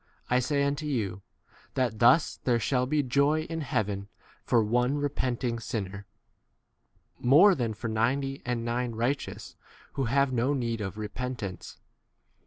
7 0.29 0.35
I 0.35 0.39
say 0.39 0.63
unto 0.63 0.87
you, 0.87 1.21
that 1.75 1.99
thus 1.99 2.37
there 2.43 2.59
shall 2.59 2.87
be 2.87 3.03
joy 3.03 3.41
in 3.41 3.61
heaven 3.61 4.07
for 4.43 4.63
one 4.63 4.97
re 4.97 5.09
penting 5.09 5.61
sinner, 5.61 6.07
[more] 7.19 7.53
than 7.53 7.75
for 7.75 7.87
ninety 7.87 8.41
and 8.43 8.65
nine 8.65 8.93
righteous 8.93 9.55
who 9.93 10.05
k 10.07 10.11
8 10.13 10.13
have 10.15 10.33
no 10.33 10.55
need 10.55 10.81
of 10.81 10.97
repentance. 10.97 11.77